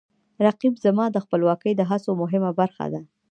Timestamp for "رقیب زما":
0.45-1.05